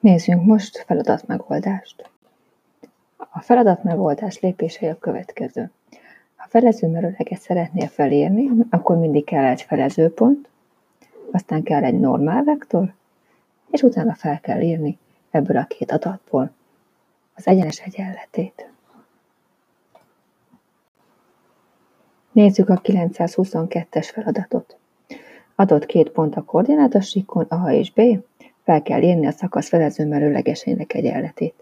Nézzünk 0.00 0.44
most 0.44 0.84
feladatmegoldást. 0.86 2.10
A 3.16 3.40
feladatmegoldás 3.40 4.40
lépései 4.40 4.88
a 4.88 4.98
következő. 4.98 5.70
Ha 6.36 6.46
felezőmerőleget 6.48 7.40
szeretnél 7.40 7.88
felírni, 7.88 8.48
akkor 8.70 8.96
mindig 8.96 9.24
kell 9.24 9.44
egy 9.44 9.62
felezőpont, 9.62 10.48
aztán 11.30 11.62
kell 11.62 11.84
egy 11.84 12.00
normál 12.00 12.44
vektor, 12.44 12.94
és 13.70 13.82
utána 13.82 14.14
fel 14.14 14.40
kell 14.40 14.60
írni 14.60 14.98
ebből 15.30 15.56
a 15.56 15.64
két 15.64 15.92
adatból 15.92 16.50
az 17.34 17.46
egyenes 17.46 17.78
egyenletét. 17.78 18.70
Nézzük 22.32 22.68
a 22.68 22.80
922-es 22.80 24.08
feladatot. 24.12 24.76
Adott 25.54 25.86
két 25.86 26.10
pont 26.10 26.36
a 26.36 26.44
koordinátasíkon, 26.44 27.44
A 27.44 27.72
és 27.72 27.92
B, 27.92 28.00
fel 28.70 28.82
kell 28.82 29.02
írni 29.02 29.26
a 29.26 29.30
szakasz 29.30 29.68
felező 29.68 30.06
merőlegesének 30.06 30.94
egyenletét. 30.94 31.54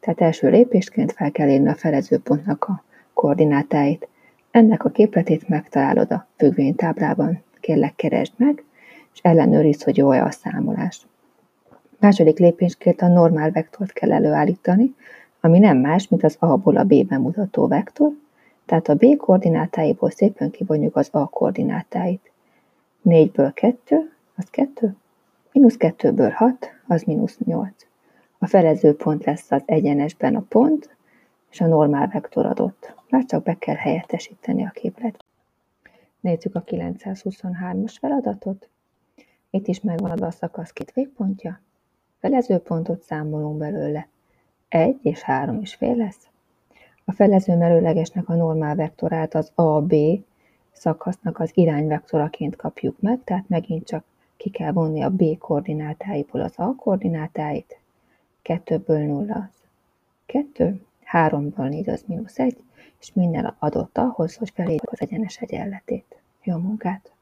Tehát 0.00 0.20
első 0.20 0.50
lépésként 0.50 1.12
fel 1.12 1.30
kell 1.30 1.48
írni 1.48 1.68
a 1.68 1.74
felezőpontnak 1.74 2.64
a 2.64 2.84
koordinátáit. 3.14 4.08
Ennek 4.50 4.84
a 4.84 4.90
képletét 4.90 5.48
megtalálod 5.48 6.12
a 6.12 6.26
függvénytáblában. 6.36 7.42
Kérlek, 7.60 7.96
keresd 7.96 8.32
meg, 8.36 8.64
és 9.14 9.18
ellenőrizd, 9.22 9.82
hogy 9.82 9.96
jó-e 9.96 10.24
a 10.24 10.30
számolás. 10.30 11.06
Második 11.98 12.38
lépésként 12.38 13.00
a 13.00 13.08
normál 13.08 13.50
vektort 13.50 13.92
kell 13.92 14.12
előállítani, 14.12 14.94
ami 15.40 15.58
nem 15.58 15.78
más, 15.78 16.08
mint 16.08 16.24
az 16.24 16.36
A-ból 16.38 16.76
a 16.76 16.84
B-ben 16.84 17.20
mutató 17.20 17.66
vektor, 17.66 18.10
tehát 18.66 18.88
a 18.88 18.94
B 18.94 19.16
koordinátáiból 19.16 20.10
szépen 20.10 20.50
kivonjuk 20.50 20.96
az 20.96 21.08
A 21.12 21.26
koordinátáit. 21.26 22.32
4-ből 23.04 23.50
2, 23.54 24.12
az 24.36 24.44
2, 24.50 24.96
mínusz 25.54 25.76
2-ből 25.78 26.32
6, 26.34 26.70
az 26.86 27.02
mínusz 27.02 27.38
8. 27.38 27.86
A 28.38 28.46
felező 28.46 28.96
pont 28.96 29.24
lesz 29.24 29.50
az 29.50 29.62
egyenesben 29.66 30.34
a 30.34 30.44
pont, 30.48 30.96
és 31.50 31.60
a 31.60 31.66
normál 31.66 32.08
vektor 32.08 32.46
adott. 32.46 32.94
Már 33.08 33.24
csak 33.24 33.42
be 33.42 33.54
kell 33.54 33.74
helyettesíteni 33.74 34.64
a 34.64 34.70
képlet. 34.70 35.24
Nézzük 36.20 36.54
a 36.54 36.64
923-as 36.64 37.94
feladatot. 38.00 38.68
Itt 39.50 39.66
is 39.66 39.80
megvan 39.80 40.10
adva 40.10 40.26
a 40.26 40.30
szakasz 40.30 40.70
két 40.70 40.92
végpontja. 40.92 41.60
Felezőpontot 42.20 43.02
számolunk 43.02 43.58
belőle. 43.58 44.08
1 44.68 44.98
és 45.02 45.22
3 45.22 45.60
is 45.60 45.74
fél 45.74 45.96
lesz. 45.96 46.28
A 47.04 47.12
felező 47.12 47.56
merőlegesnek 47.56 48.28
a 48.28 48.34
normál 48.34 48.74
vektorát 48.74 49.34
az 49.34 49.52
AB 49.54 49.94
szakasznak 50.72 51.38
az 51.38 51.50
irányvektoraként 51.54 52.56
kapjuk 52.56 53.00
meg, 53.00 53.20
tehát 53.24 53.48
megint 53.48 53.86
csak 53.86 54.04
ki 54.44 54.50
kell 54.50 54.72
vonni 54.72 55.02
a 55.02 55.10
B 55.10 55.38
koordinátáiból 55.38 56.40
az 56.40 56.52
A 56.56 56.74
koordinátáit. 56.74 57.78
2-ből 58.44 59.06
0 59.06 59.34
az 59.34 59.62
2, 60.26 60.80
3-ból 61.12 61.68
4 61.68 61.88
az 61.88 62.04
mínusz 62.06 62.38
1, 62.38 62.56
és 63.00 63.12
minden 63.12 63.54
adott 63.58 63.98
ahhoz, 63.98 64.36
hogy 64.36 64.50
felírjuk 64.50 64.90
az 64.90 65.00
egyenes 65.00 65.36
egyenletét. 65.36 66.20
Jó 66.42 66.56
munkát! 66.56 67.13